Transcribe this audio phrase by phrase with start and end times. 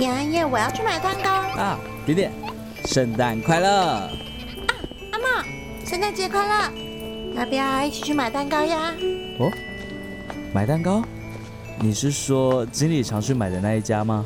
[0.00, 1.78] 平安夜我要去买蛋糕啊！
[2.06, 2.32] 点点，
[2.86, 3.68] 圣诞快乐！
[3.68, 4.10] 啊，
[5.10, 5.26] 阿茂，
[5.84, 6.72] 圣诞节快乐！
[7.36, 8.94] 要不要一起去买蛋糕呀？
[9.38, 9.52] 哦，
[10.54, 11.02] 买蛋糕？
[11.78, 14.24] 你是说经理常去买的那一家吗？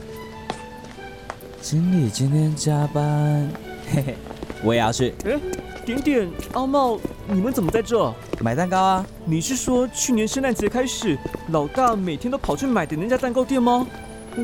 [1.61, 3.51] 经理今天加班，
[3.93, 4.15] 嘿嘿，
[4.63, 5.13] 我也要去。
[5.25, 5.37] 哎，
[5.85, 8.15] 点点，阿茂，你们怎么在这？
[8.41, 9.05] 买蛋糕啊！
[9.25, 13.85] 你是说去年圣诞节开始，老大每天都跑去买的那家蛋糕店吗？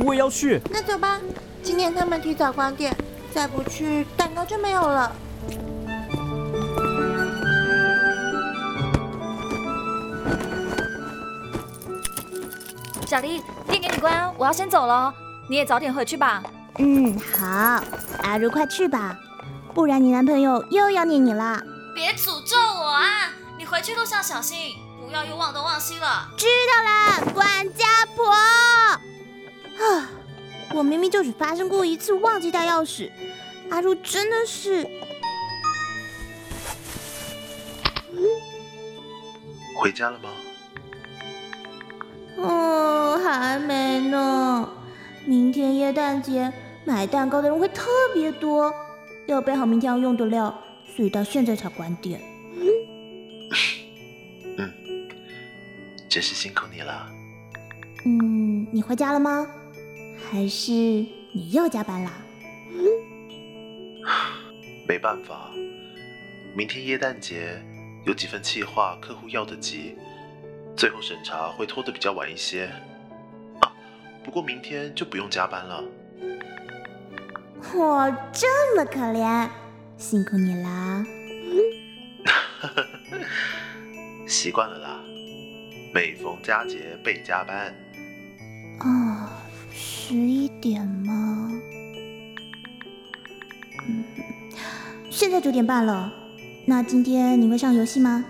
[0.05, 0.61] 我也要去。
[0.71, 1.21] 那走吧，
[1.63, 2.97] 今天他们提早关店，
[3.33, 5.13] 再不去蛋糕就没有了。
[13.07, 15.13] 小丽，店给你关，我要先走了，
[15.49, 16.43] 你也早点回去吧。
[16.79, 17.83] 嗯，好。
[18.23, 19.19] 阿如，快去吧，
[19.75, 21.61] 不然你男朋友又要念你啦。
[21.93, 23.33] 别诅咒我啊！
[23.59, 26.29] 你回去路上小心，不要又忘东忘西了。
[26.37, 28.33] 知道了，管家婆。
[29.81, 30.11] 啊，
[30.75, 33.11] 我明明就只发生过一次忘记带钥匙，
[33.71, 34.87] 阿如真的是。
[39.77, 40.29] 回家了吗？
[42.37, 44.69] 哦，还没呢。
[45.25, 46.53] 明天耶诞节，
[46.85, 48.73] 买蛋糕的人会特别多，
[49.27, 50.63] 要备好明天要用的料，
[50.95, 52.21] 所以到现在才关店。
[54.59, 54.69] 嗯，
[56.09, 57.09] 真是辛苦你了。
[58.05, 59.47] 嗯，你回家了吗？
[60.29, 62.11] 还是你又加班了？
[64.89, 65.51] 没办法，
[66.57, 67.63] 明天耶诞节
[68.05, 69.97] 有几份企划，客户要的急，
[70.77, 72.67] 最后审查会拖得比较晚一些。
[73.61, 73.73] 啊，
[74.25, 75.85] 不过明天就不用加班了。
[77.75, 79.49] 我这么可怜，
[79.97, 81.05] 辛苦你啦。
[84.27, 85.01] 习惯了啦，
[85.95, 87.75] 每逢佳节倍加班。
[88.81, 89.10] 哦。
[90.11, 91.53] 十一点吗？
[93.87, 94.05] 嗯，
[95.09, 96.13] 现在九点半了。
[96.67, 98.25] 那今天你会上游戏吗？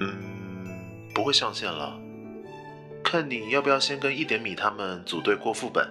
[0.00, 1.96] 嗯，不会上线了。
[3.04, 5.88] 看你要不要先跟一点米他们组队过副本。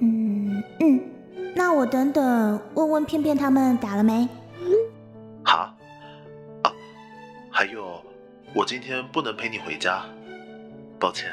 [0.00, 1.00] 嗯嗯，
[1.56, 4.28] 那我等等问问片片他们打了没。
[5.42, 5.76] 好。
[6.62, 6.72] 啊，
[7.50, 8.00] 还有，
[8.54, 10.04] 我今天不能陪你回家，
[11.00, 11.28] 抱歉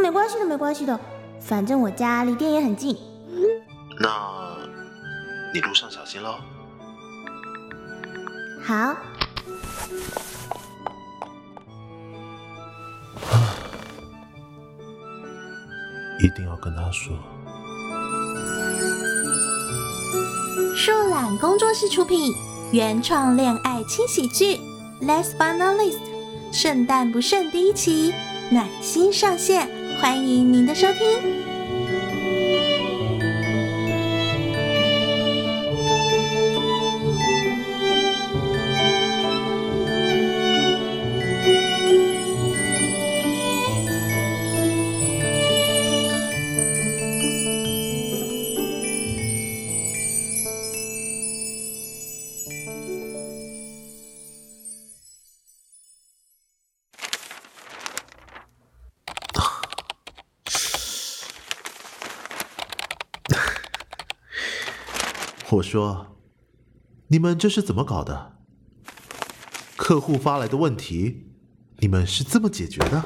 [0.00, 0.98] 没关系的，没关系的，
[1.40, 2.96] 反正我家离店也很近。
[4.00, 4.08] 那，
[5.54, 6.36] 你路上小心喽。
[8.62, 8.96] 好。
[16.18, 17.16] 一定要跟他说。
[20.74, 22.34] 树懒工作室出品，
[22.72, 24.56] 原创恋爱轻喜剧
[25.02, 25.98] 《Last but not least》，
[26.52, 28.12] 圣诞不剩第一期。
[28.52, 31.49] 暖心上线，欢迎您的收听。
[65.70, 66.16] 说
[67.06, 68.38] ：“你们这是怎么搞的？
[69.76, 71.28] 客户发来的问题，
[71.78, 73.04] 你们是这么解决的？”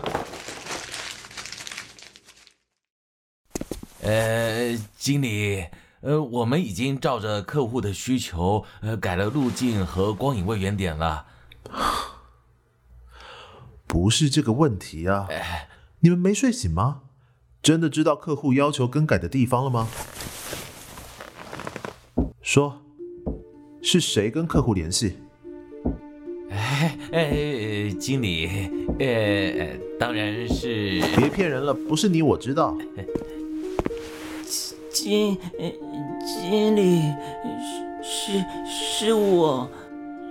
[4.01, 5.67] 呃，经理，
[6.01, 11.27] 呃，我们已经照着客户的需求，呃，改了路径和光影位原点了。
[13.87, 15.29] 不是这个问题啊！
[16.01, 17.03] 你们没睡醒吗？
[17.63, 19.89] 真的知道客户要求更改的地方了吗？
[22.55, 22.73] 说，
[23.83, 25.15] 是谁跟客户联系？
[26.51, 28.49] 哎哎，经理，
[29.01, 31.01] 呃，当然是。
[31.17, 32.79] 别骗人了，不是你，我知道。
[34.89, 35.37] 经
[36.25, 37.03] 经理，
[38.05, 39.69] 是是是我，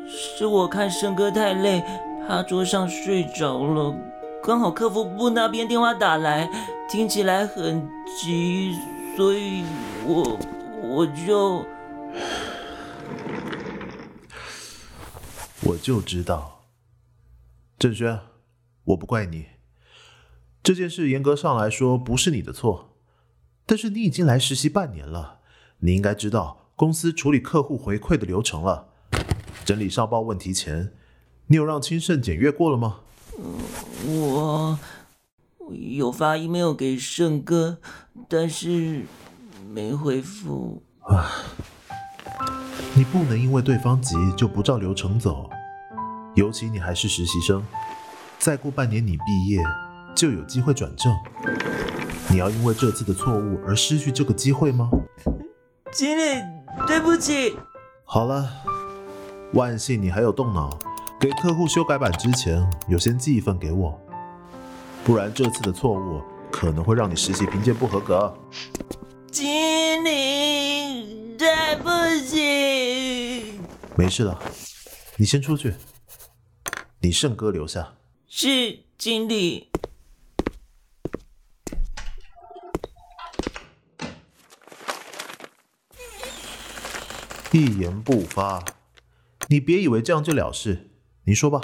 [0.08, 1.84] 是我看生哥太累，
[2.26, 3.94] 趴桌上睡着了，
[4.42, 6.50] 刚好客服部那边电话打来，
[6.90, 7.86] 听起来很
[8.18, 8.78] 急，
[9.18, 9.66] 所以
[10.06, 10.40] 我
[10.82, 11.66] 我就。
[15.74, 16.66] 我就知道，
[17.80, 18.20] 郑轩，
[18.84, 19.48] 我不怪你。
[20.62, 22.96] 这件事严格上来说不是你的错，
[23.66, 25.40] 但是你已经来实习半年了，
[25.80, 28.90] 你应该知道公司处理客户回馈的流程了。
[29.66, 30.94] 整理上报问题前，
[31.48, 33.00] 你有让清盛检阅过了吗？
[34.06, 34.78] 我
[35.72, 37.80] 有发 email 给胜哥，
[38.28, 39.04] 但是
[39.68, 40.84] 没回复。
[42.96, 45.50] 你不能因为对方急就不照流程走，
[46.36, 47.64] 尤其你还是实习生，
[48.40, 49.64] 再过半年你毕业
[50.16, 51.14] 就有机会转正。
[52.30, 54.90] 你要因为这次的错误而失去这个机会吗？
[55.92, 56.42] 经理，
[56.88, 57.56] 对不起。
[58.04, 58.50] 好了，
[59.54, 60.76] 万幸你还有动脑，
[61.20, 64.00] 给客户修改版之前有先寄一份给我，
[65.04, 66.22] 不然这次的错误
[66.52, 68.36] 可能会让你实习评鉴不合格。
[69.32, 71.90] 经理，对不
[72.26, 73.60] 起。
[73.96, 74.40] 没事了，
[75.18, 75.76] 你先出去，
[77.04, 77.96] 你胜哥留下。
[78.30, 79.70] 是经理。
[87.52, 88.64] 一言不发，
[89.50, 90.92] 你别以为这样就了事。
[91.26, 91.62] 你说吧，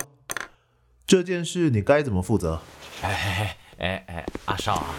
[1.07, 2.61] 这件事你该怎么负责？
[3.01, 4.93] 哎哎哎，阿少啊，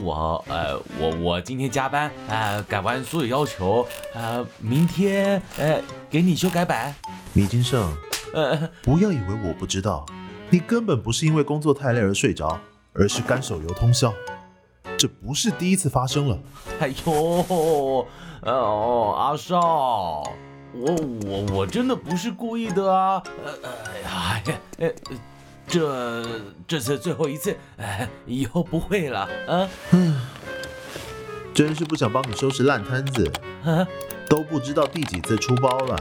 [0.00, 6.94] 我呃我我今天加班，呃改完所有要求，呃明天呃给你修改版。
[7.34, 7.94] 米金胜，
[8.32, 10.06] 呃 不要以为我不知道，
[10.50, 12.58] 你根本不是因为工作太累而睡着，
[12.92, 14.12] 而是干手游通宵。
[14.98, 16.38] 这不是第一次发生了。
[16.78, 18.06] 哎呦，
[18.42, 20.22] 哦阿少，
[20.72, 20.94] 我
[21.26, 23.22] 我我真的不是故意的啊！
[23.44, 23.52] 呃
[24.04, 24.92] 哎呀，哎
[25.66, 26.24] 这
[26.66, 29.68] 这次最后一次，哎以后不会了啊。
[31.54, 33.30] 真是不想帮你收拾烂摊子，
[33.64, 33.86] 啊
[34.28, 35.96] 都不知道第几次出包了。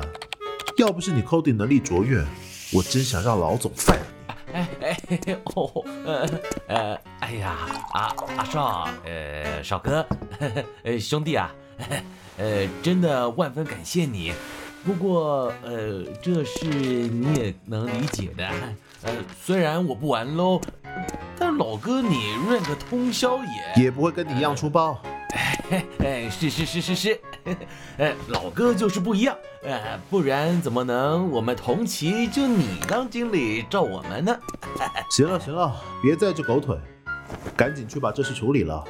[0.78, 2.24] 要不是你 coding 能力卓越，
[2.74, 4.06] 我真想让老总废了
[4.48, 4.54] 你。
[4.54, 4.68] 哎
[5.10, 5.72] 哎哦
[6.06, 6.30] 呃
[6.68, 7.56] 呃，哎呀，
[7.94, 10.06] 阿阿少，呃少哥，
[10.84, 11.54] 呃兄弟啊，
[12.38, 14.34] 呃真的万分感谢你。
[14.84, 18.50] 不过呃，这事你也能理解的。
[19.04, 20.60] 呃，虽然我不玩喽，
[21.38, 22.16] 但老哥你
[22.50, 23.84] rank 通宵也……
[23.84, 25.00] 也不会跟你一样出包。
[26.00, 27.20] 哎，是是是是是，
[27.98, 34.38] 呃，老哥就是不一样，呃，不然怎么能我们同期就你当经理照我们呢？
[35.10, 36.78] 行了行了，别在这狗腿，
[37.56, 38.84] 赶紧去把这事处理了。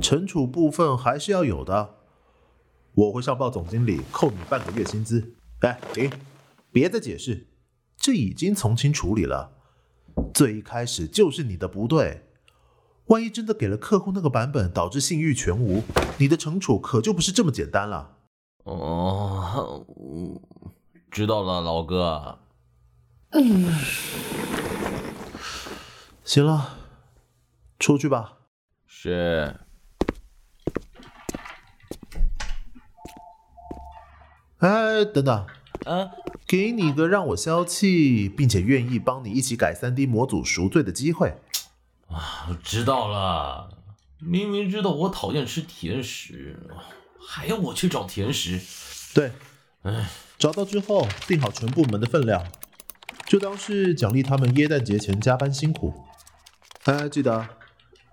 [0.00, 1.96] 惩处部分还是要有的，
[2.94, 5.34] 我会上报总经理扣你半个月薪资。
[5.60, 6.10] 哎，停，
[6.72, 7.48] 别再解释，
[7.98, 9.52] 这已经从轻处理了。
[10.32, 12.22] 最一开始就是你的不对，
[13.06, 15.82] 万一真的给了客户那个版本，导致信誉全无，
[16.18, 18.16] 你的惩处可就不是这么简单了。
[18.64, 20.40] 哦，嗯
[21.10, 22.38] 知道了，老哥。
[23.30, 23.74] 嗯
[26.24, 26.78] 行了，
[27.78, 28.38] 出去吧。
[28.86, 29.56] 是。
[34.58, 35.46] 哎，等等，
[35.84, 36.12] 啊，
[36.46, 41.34] 给你个让我消气，并且愿意帮你一起改 3D 模组赎罪的机会。
[42.62, 43.78] 知道了。
[44.18, 46.56] 明明知道我讨厌吃甜食，
[47.28, 48.60] 还要我去找甜食。
[49.12, 49.32] 对，
[49.82, 52.46] 哎，找到之后定好全部门的分量，
[53.26, 55.92] 就当是奖励他们耶诞节前加班辛苦。
[56.84, 57.48] 哎，记得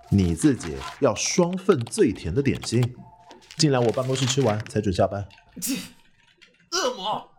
[0.09, 2.95] 你自己要双份最甜的点心，
[3.57, 5.27] 进来我办公室吃完才准下班。
[6.71, 7.29] 恶魔。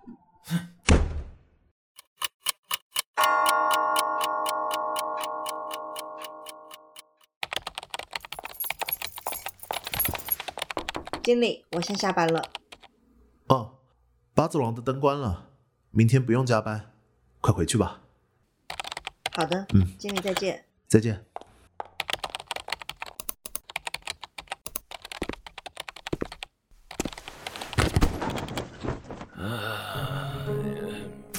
[11.30, 12.42] 经理，我先下班了。
[13.46, 13.74] 哦，
[14.34, 15.46] 八走廊的灯关了，
[15.92, 16.90] 明天不用加班，
[17.40, 18.00] 快回去吧。
[19.36, 20.64] 好的，嗯，经理再见。
[20.88, 21.24] 再见。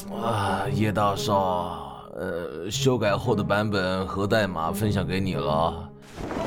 [0.10, 5.92] 啊，叶大少，呃，修改后的版本和代码分享给你了，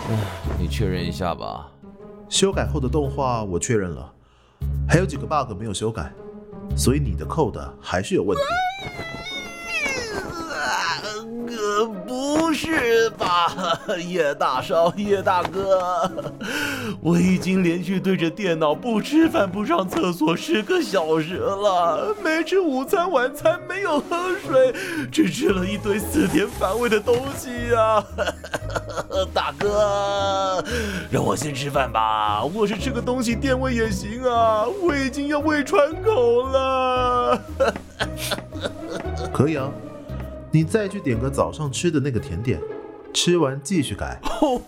[0.09, 0.19] 嗯，
[0.59, 1.71] 你确认一下吧。
[2.35, 4.13] 修改后的动画我确认了，
[4.89, 6.13] 还有几个 bug 没有修改，
[6.77, 8.43] 所以你的 code 还是有问题。
[11.57, 16.11] 呃，不是吧， 叶大少，叶大哥，
[17.01, 24.75] 我已经连续对着电脑不吃饭不上厕所十个小时了，没吃午餐晚餐，没有喝水，
[25.09, 28.05] 只吃了一堆死甜反胃的东西呀、
[29.33, 30.63] 大哥，
[31.11, 37.41] 让我先吃饭吧，我是吃个东西垫胃也行啊，我已经要胃穿孔了。
[39.33, 39.71] 可以啊，
[40.51, 42.59] 你再去点个早上吃的那个甜点，
[43.13, 44.19] 吃完继续改。
[44.41, 44.61] 哦，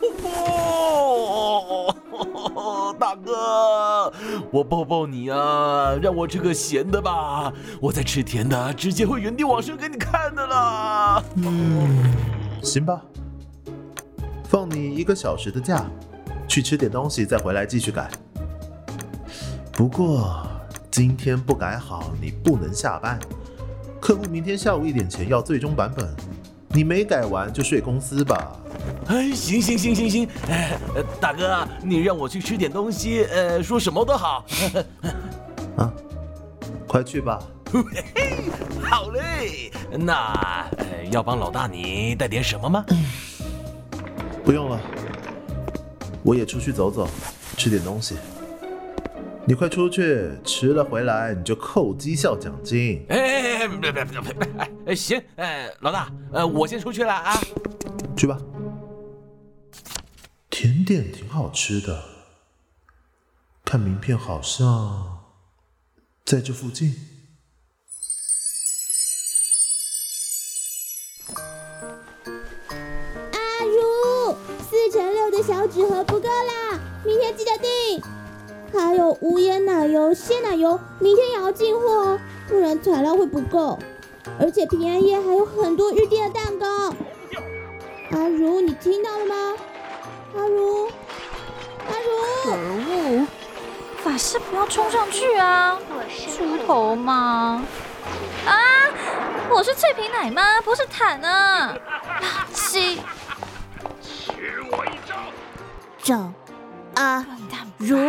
[2.98, 4.12] 大哥，
[4.50, 11.22] 我抱抱你啊，让我吃个咸的吧，我再吃甜的，直接会原地往生给你看的啦。
[11.36, 12.12] 嗯，
[12.62, 13.00] 行吧。
[14.48, 15.84] 放你一个小时的假，
[16.46, 18.08] 去吃点东西，再回来继续改。
[19.72, 20.46] 不过
[20.90, 23.18] 今天不改好，你不能下班。
[24.00, 26.08] 客户明天下午一点前要最终版本，
[26.68, 28.56] 你没改完就睡公司吧。
[29.08, 34.44] 哎，行行行行行，哎，呃大哥，你让我去吃点东西，呃，说什么都好。
[35.76, 35.92] 啊，
[36.86, 37.42] 快去吧。
[38.88, 42.84] 好嘞，那呃要帮老大你带点什么吗？
[44.46, 44.80] 不用了，
[46.22, 47.08] 我也出去走走，
[47.56, 48.16] 吃点东西。
[49.44, 53.04] 你快出去，迟了回来你就扣绩效奖金。
[53.08, 57.36] 哎，别别别别别，哎，行，哎，老大，呃，我先出去了啊。
[58.16, 58.38] 去吧。
[60.48, 62.04] 甜点挺好吃的，
[63.64, 65.24] 看名片好像
[66.24, 66.94] 在这附近。
[75.46, 78.02] 小纸盒不够啦，明天记得订。
[78.74, 83.78] 还有无盐奶油、鲜奶油，明天也要进货哦，不然材料会不够。
[84.40, 86.66] 而且平安夜还有很多预定的蛋糕。
[88.10, 89.54] 阿如，你听到了吗？
[90.34, 90.86] 阿如，
[91.86, 92.10] 阿如
[92.42, 93.26] 可，恶！
[94.02, 95.78] 法师不要冲上去啊！
[96.36, 97.64] 出头嘛！
[98.44, 98.52] 啊！
[99.48, 101.72] 我是脆皮奶妈，不是坦啊！
[102.20, 102.52] 垃
[106.06, 106.06] 圾！
[106.06, 106.32] 找
[106.94, 107.26] 阿
[107.78, 107.96] 如。
[107.96, 108.06] 莫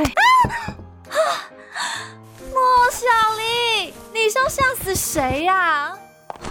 [2.92, 5.98] 小丽，你是要吓死谁呀、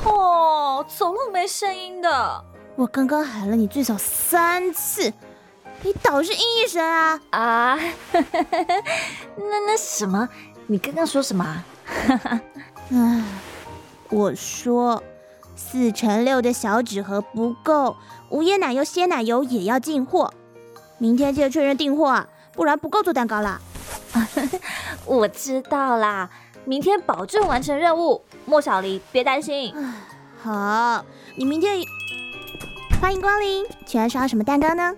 [0.04, 5.12] 哦，走路没声音的我刚刚喊了你最少三次，
[5.82, 7.20] 你倒是应一声啊！
[7.30, 7.78] 啊！
[8.12, 10.28] 那那什么，
[10.66, 11.64] 你刚刚说什么啊？
[12.90, 13.22] 唉，
[14.10, 15.00] 我说
[15.54, 17.96] 四乘六的小纸盒不够，
[18.30, 20.34] 无椰奶油、鲜奶油也要进货，
[20.98, 23.60] 明天记得确认订货啊，不然不够做蛋糕啦。
[25.04, 26.30] 我知道啦，
[26.64, 28.24] 明天保证完成任务。
[28.44, 29.74] 莫小黎，别担心。
[30.42, 31.04] 好，
[31.36, 31.82] 你明天
[33.00, 34.94] 欢迎光临，请问烧什么蛋糕呢？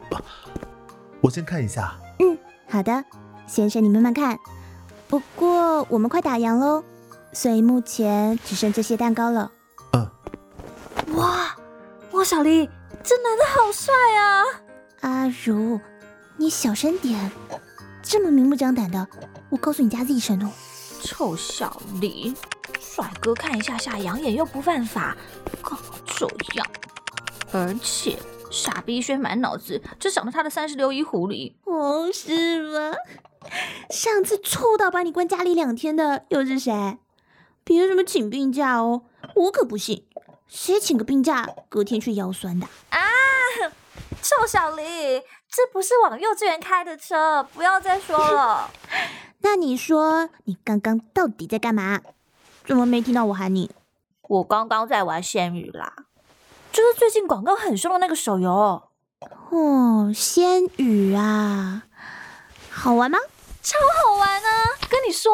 [1.21, 1.97] 我先看一下。
[2.21, 2.38] 嗯
[2.69, 3.05] 好的，
[3.47, 4.38] 先生你慢慢看。
[5.09, 6.85] 不过我们快打烊喽，
[7.33, 9.50] 所以目前只剩这些蛋糕了。
[9.95, 10.07] 嗯，
[11.17, 11.57] 哇，
[12.12, 12.69] 莫小黎，
[13.02, 14.45] 这男的好帅啊！
[15.00, 15.81] 阿如，
[16.37, 17.31] 你小声点，
[18.02, 19.07] 这么明目张胆的，
[19.49, 20.50] 我告诉你家自己声哦。
[21.02, 22.35] 臭小李，
[22.81, 25.17] 帅哥看一下下养眼又不犯法，
[25.62, 26.67] 干嘛这样？
[27.52, 28.19] 而且
[28.50, 31.52] 傻逼轩满脑子只想着他的三十六一狐狸。
[31.64, 32.97] 哦，是吗？
[33.90, 36.99] 上次臭到把你关家里两天的又是谁？
[37.62, 39.02] 凭什么请病假哦？
[39.37, 40.05] 我可不信，
[40.49, 42.67] 谁请个病假，隔天去腰酸的？
[42.90, 42.99] 啊！
[44.23, 48.71] 臭小丽，这不是往幼稚园开的车，不要再说了。
[49.41, 52.01] 那你说你刚刚到底在干嘛？
[52.67, 53.71] 怎么没听到我喊你？
[54.29, 55.93] 我刚刚在玩仙语啦，
[56.71, 58.83] 就是最近广告很凶的那个手游。
[59.51, 61.85] 哦，仙语啊，
[62.71, 63.19] 好玩吗？
[63.63, 64.65] 超好玩啊！
[64.89, 65.33] 跟你说，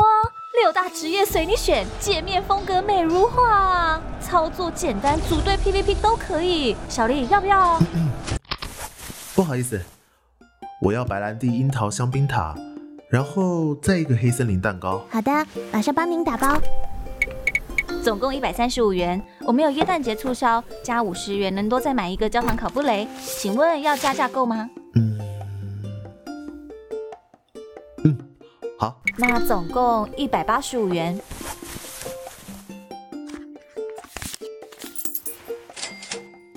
[0.63, 6.77] 六大职业随你选，界面风格美如画，操作简单，组队 PVP 都可以。
[6.89, 7.79] 小丽要不要？
[9.35, 9.81] 不好意思，
[10.81, 12.55] 我要白兰地樱桃香槟塔，
[13.11, 15.05] 然后再一个黑森林蛋糕。
[15.11, 15.31] 好的，
[15.73, 16.57] 马上帮您打包。
[18.01, 19.21] 总共一百三十五元。
[19.41, 23.09] 我们有耶诞节促销，加五十元能多再买一个焦糖烤布雷。
[23.19, 24.71] 请问要加价购吗？
[24.95, 25.19] 嗯，
[28.05, 28.17] 嗯，
[28.79, 31.21] 好，那总共一百八十五元。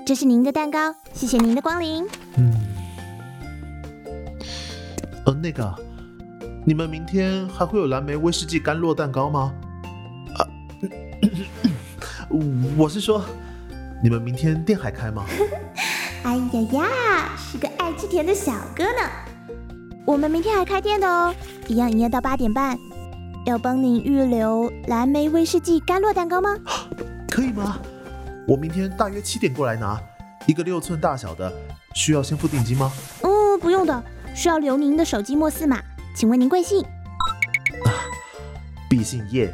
[0.06, 2.08] 这是您的蛋糕，谢谢您的光临。
[5.42, 5.74] 那个，
[6.66, 9.54] 你们明天还会有蓝莓威士忌甘露蛋糕吗？
[10.36, 10.42] 啊，
[12.78, 13.24] 我是说，
[14.04, 15.26] 你们明天店还开吗？
[16.24, 19.00] 哎呀呀，是个爱吃甜的小哥呢。
[20.06, 21.34] 我们明天还开店的哦，
[21.68, 22.78] 一样营业到八点半。
[23.46, 26.50] 要帮您预留蓝莓威士忌甘露蛋糕吗？
[27.32, 27.80] 可以吗？
[28.48, 29.98] 我明天大约七点过来拿，
[30.46, 31.54] 一个六寸大小的，
[31.94, 32.92] 需要先付定金吗？
[33.22, 34.04] 嗯，不用的，
[34.38, 35.82] 需要留您的手机末四码。
[36.16, 36.84] 请问您贵姓？
[36.84, 37.90] 啊
[38.88, 39.52] 毕姓叶，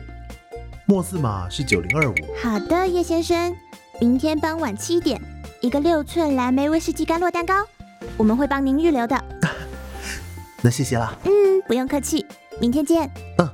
[0.86, 2.16] 末四码是九零二五。
[2.42, 3.56] 好的，叶先生，
[4.02, 5.22] 明天傍晚七点，
[5.62, 7.66] 一个六寸蓝莓威士忌甘露蛋糕，
[8.18, 9.24] 我们会帮您预留的。
[10.62, 12.26] 那谢谢啦，嗯，不用客气，
[12.60, 13.10] 明天见。
[13.38, 13.50] 嗯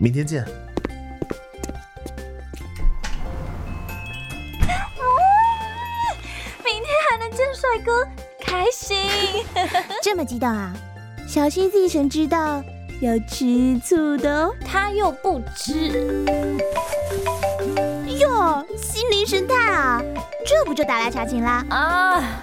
[0.00, 0.44] 明天见。
[6.64, 8.04] 明天还能见帅哥，
[8.82, 8.96] 心。
[10.02, 10.72] 这么激动啊！
[11.28, 12.62] 小心自己神知道
[13.00, 14.54] 要吃醋的哦。
[14.66, 16.26] 他又不知，
[18.18, 20.02] 哟，心灵神探啊，
[20.44, 21.64] 这不就打来查寝啦？
[21.70, 22.42] 啊！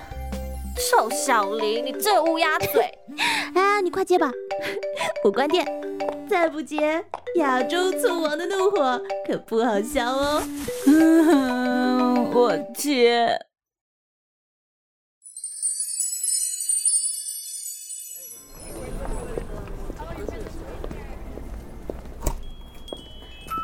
[0.90, 2.90] 臭小林，你这乌鸦嘴！
[3.54, 4.32] 啊，你快接吧，
[5.26, 5.68] 我关店。
[6.30, 7.04] 再不接，
[7.36, 10.44] 亚洲醋王的怒火可不好消哦。
[10.86, 13.38] 嗯， 我接。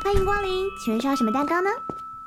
[0.05, 1.69] 欢迎光临，请问需要什么蛋糕呢？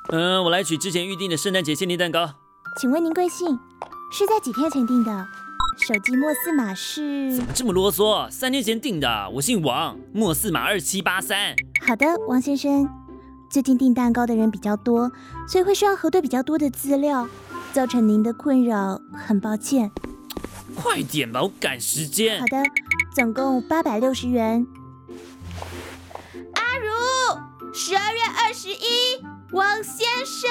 [0.08, 2.28] 嗯，我来取之前预定的圣诞节限定蛋糕。
[2.76, 3.56] 请问您贵姓？
[4.11, 5.28] 是在几天前订的？
[5.76, 7.37] 手机莫四码是？
[7.37, 9.30] 怎么这么啰嗦，三天前订的。
[9.32, 11.54] 我姓王，莫四码二七八三。
[11.87, 12.88] 好的，王先生，
[13.49, 15.12] 最近订蛋糕的人比较多，
[15.47, 17.28] 所以会需要核对比较多的资料，
[17.73, 19.88] 造成您的困扰，很抱歉。
[20.75, 22.47] 快点吧，我赶时间好。
[22.47, 22.61] 的，
[23.14, 24.66] 总共八百六十元。
[27.80, 30.50] 十二月二十一，王先生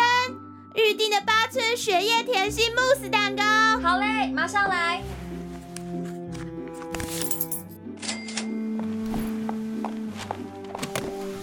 [0.76, 3.44] 预定的八寸雪夜甜心慕斯蛋糕。
[3.82, 5.04] 好嘞，马上来。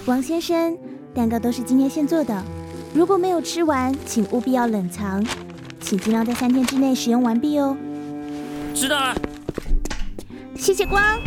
[0.06, 0.74] 王先生，
[1.14, 2.42] 蛋糕都是今天现做的，
[2.94, 5.22] 如果没有吃完，请务必要冷藏，
[5.82, 7.76] 请尽量在三天之内使用完毕哦。
[8.74, 9.14] 知道了。
[10.56, 11.20] 谢谢光。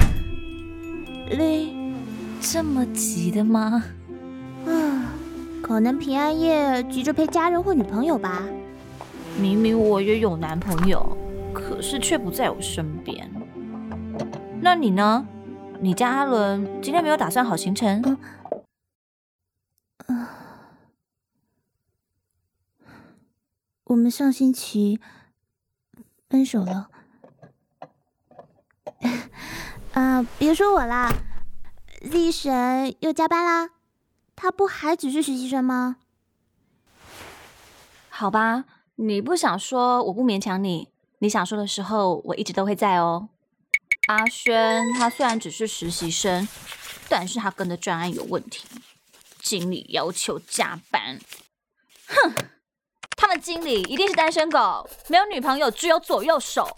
[1.30, 1.72] 嘞，
[2.42, 3.84] 这么急的吗？
[5.78, 8.44] 啊，可能平安夜急着陪家人或女朋友吧。
[9.40, 11.16] 明明我也有男朋友，
[11.54, 13.30] 可是却不在我身边。
[14.60, 15.28] 那你呢？
[15.80, 18.18] 你家阿伦今天没有打算好行程？
[23.84, 25.00] 我们上星期
[26.28, 26.90] 分手了。
[29.94, 31.14] 啊， 别说我啦
[32.02, 33.77] ，Z 神又加班啦。
[34.38, 35.98] 他不还只是实习生吗？
[38.08, 40.90] 好吧，你不想说，我不勉强你。
[41.20, 43.30] 你想说的时候，我一直都会在哦。
[44.08, 46.48] 阿轩他虽然只是实习生，
[47.10, 48.68] 但是他跟的专案有问题，
[49.42, 51.20] 经理要求加班。
[52.06, 52.34] 哼，
[53.18, 56.70] 他们经理一定是单身狗，没有女朋友，只有左右手。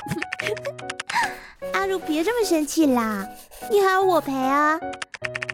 [1.73, 3.27] 阿如，别这么生气啦，
[3.69, 4.79] 你还有我陪啊！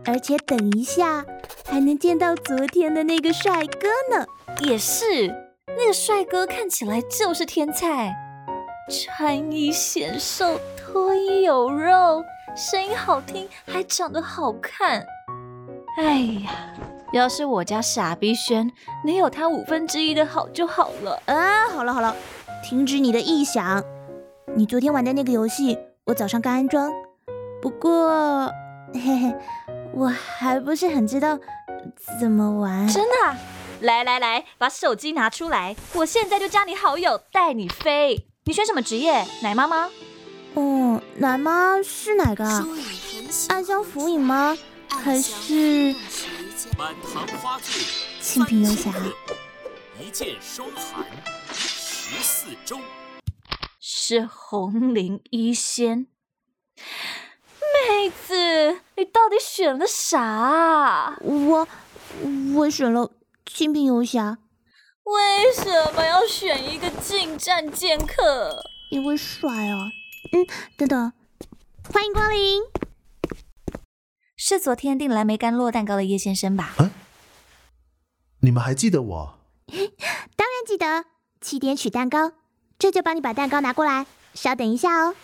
[0.05, 1.25] 而且等一下
[1.65, 4.25] 还能见到昨天的那个帅哥呢。
[4.61, 5.27] 也是，
[5.67, 8.15] 那个帅哥看起来就是天才，
[8.89, 12.23] 穿衣显瘦，脱衣有肉，
[12.55, 15.03] 声音好听，还长得好看。
[15.97, 16.73] 哎呀，
[17.11, 18.71] 要是我家傻逼轩
[19.03, 21.21] 能有他五分之一的好就好了。
[21.25, 22.15] 啊，好了好了，
[22.63, 23.83] 停止你的臆想。
[24.55, 26.93] 你昨天玩的那个游戏，我早上刚安装，
[27.59, 28.47] 不过，
[28.93, 29.35] 嘿嘿，
[29.91, 31.39] 我还不是很知道
[32.19, 32.87] 怎么玩。
[32.87, 33.35] 真的啊？
[33.81, 38.27] 来来来，把手机拿出来，我现在就加你好友，带你飞。
[38.43, 39.25] 你选什么职业？
[39.41, 39.89] 奶妈吗？
[40.53, 42.63] 哦，奶妈是哪个啊？
[43.49, 44.55] 暗香浮影吗？
[44.87, 45.95] 还是
[46.77, 47.81] 满堂花醉，
[48.21, 48.91] 清平游侠？
[49.99, 51.03] 一剑霜寒，
[51.51, 52.77] 十四州。
[53.87, 56.07] 是红绫一仙。
[56.75, 61.19] 妹子，你到底选了啥啊？
[61.21, 61.67] 我
[62.55, 63.11] 我选了
[63.45, 64.39] 清平游侠，
[65.03, 68.63] 为什么要选一个近战剑客？
[68.89, 69.77] 因为帅啊。
[70.31, 71.13] 嗯，等等，
[71.93, 72.63] 欢迎光临。
[74.35, 76.73] 是昨天订蓝莓干酪蛋糕的叶先生吧？
[78.39, 79.39] 你们还记得我？
[80.35, 81.05] 当然记得，
[81.39, 82.31] 七点取蛋糕，
[82.77, 84.05] 这就帮你把蛋糕拿过来。
[84.33, 85.15] 稍等一下哦。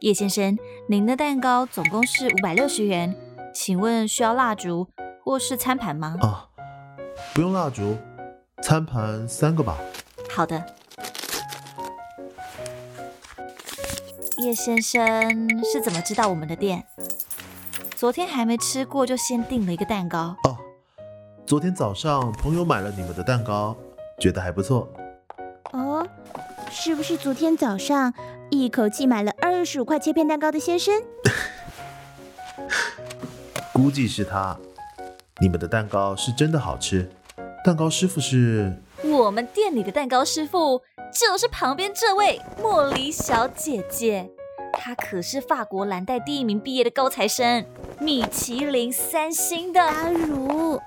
[0.00, 3.16] 叶先生，您的蛋糕总共是五百六十元，
[3.54, 4.88] 请问需要蜡烛
[5.24, 6.16] 或是餐盘吗？
[6.20, 6.48] 啊，
[7.34, 7.96] 不用蜡烛，
[8.62, 9.78] 餐盘三个吧。
[10.30, 10.62] 好的。
[14.38, 15.00] 叶先生
[15.64, 16.84] 是怎么知道我们的店？
[17.96, 20.36] 昨天还没吃过就先订了一个蛋糕。
[20.44, 20.58] 哦，
[21.46, 23.74] 昨天早上朋友买了你们的蛋糕，
[24.18, 24.88] 觉得还不错。
[25.72, 26.06] 哦，
[26.70, 28.14] 是不是昨天早上
[28.50, 31.02] 一口气买了二十五块切片蛋糕的先生？
[33.72, 34.56] 估计是他。
[35.40, 37.10] 你们的蛋糕是真的好吃，
[37.64, 38.72] 蛋糕师傅是……
[39.02, 40.80] 我们店里的蛋糕师傅
[41.12, 44.30] 就是旁边这位茉莉小姐姐，
[44.72, 47.66] 她可是法国蓝带第一名毕业的高材生，
[47.98, 49.82] 米其林三星的。
[49.82, 50.80] 阿如，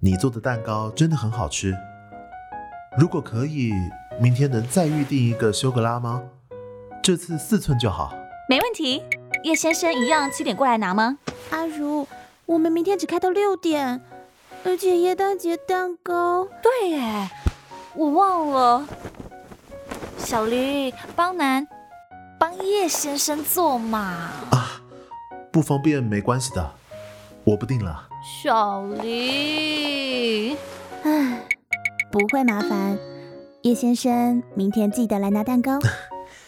[0.00, 1.76] 你做的蛋糕真的很好吃。
[2.96, 3.72] 如果可以，
[4.20, 6.22] 明天能再预定一个修格拉吗？
[7.02, 8.14] 这次四寸就好。
[8.48, 9.02] 没问题。
[9.44, 11.18] 叶先生一样七点过来拿吗？
[11.50, 12.06] 阿如，
[12.46, 14.00] 我们明天只开到六点，
[14.64, 16.48] 而且耶诞节蛋糕……
[16.62, 17.30] 对耶，
[17.94, 18.86] 我忘了。
[20.18, 21.66] 小驴，帮南，
[22.38, 24.00] 帮叶先生做嘛。
[24.50, 24.80] 啊，
[25.52, 26.72] 不方便没关系的，
[27.44, 28.07] 我不定了。
[28.20, 30.56] 小黎，
[31.04, 31.46] 唉，
[32.10, 32.98] 不会麻烦。
[33.62, 35.78] 叶先生，明天记得来拿蛋糕。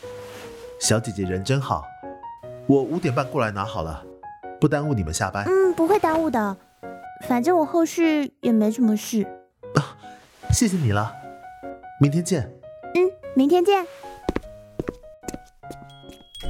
[0.81, 1.85] 小姐姐人真好，
[2.67, 4.05] 我五点半过来拿好了，
[4.61, 5.45] 不耽误你们下班。
[5.47, 6.57] 嗯，不会耽误的，
[7.29, 9.23] 反正我后续也没什么事。
[9.77, 9.97] 啊，
[10.53, 11.13] 谢谢你了，
[12.01, 12.53] 明天见。
[12.95, 13.87] 嗯，明天见。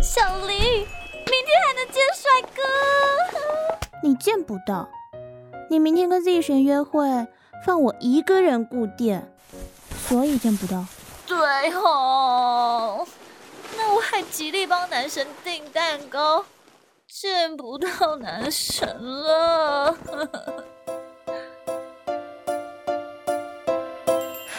[0.02, 2.62] 小黎，明天还能见帅哥？
[4.02, 4.88] 你见不到，
[5.70, 7.06] 你明天跟 Z 神约会，
[7.64, 9.32] 放我一个人顾店，
[10.08, 10.84] 所以见不到。
[11.28, 11.38] 对
[11.74, 13.06] 哦，
[13.76, 16.44] 那我还极力帮男神订蛋糕，
[17.06, 19.96] 见不到男神了。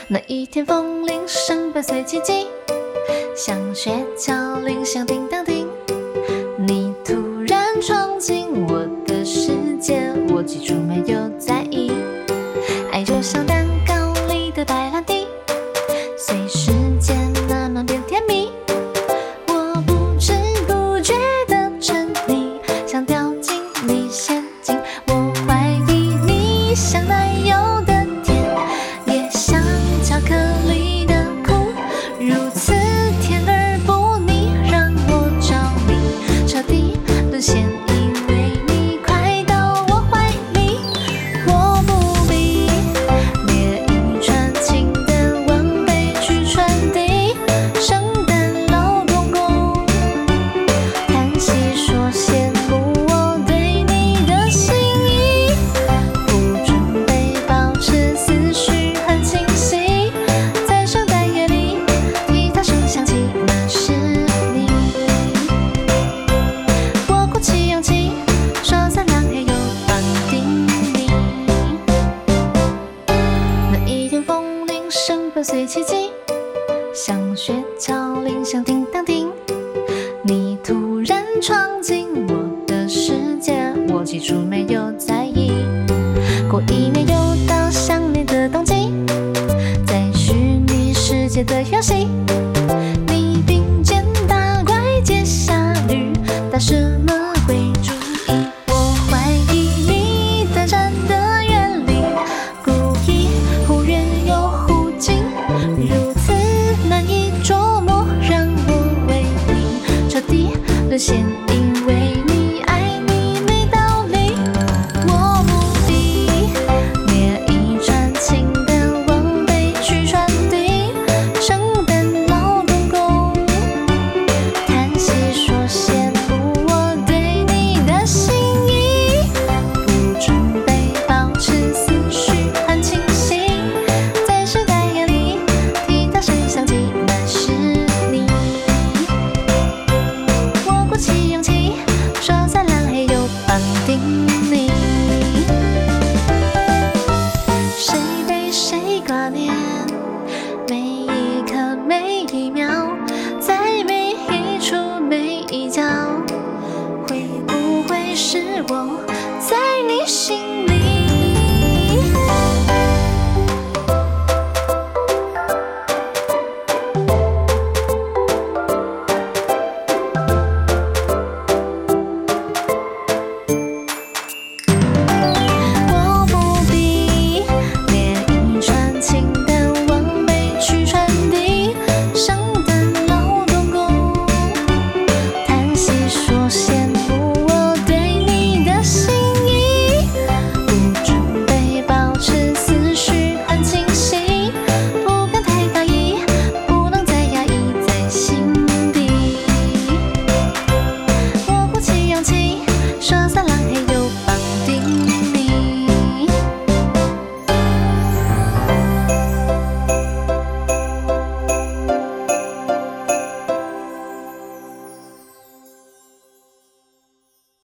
[0.07, 2.47] 那一天，风铃声伴随奇迹，
[3.35, 5.69] 像雪橇铃响叮当叮。
[6.57, 8.70] 你突然闯进我
[10.43, 11.91] 起初没有在意。
[12.91, 13.65] 爱就像蛋
[77.11, 79.29] 像雪橇铃响叮当叮。
[80.23, 85.51] 你突然闯进我的世界，我起初没有在意。
[86.49, 87.13] 过一年又
[87.45, 88.93] 到想念的冬季，
[89.85, 90.33] 在虚
[90.65, 92.07] 拟世界的游戏，